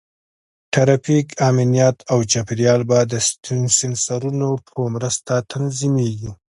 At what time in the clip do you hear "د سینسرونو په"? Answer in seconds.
3.11-4.79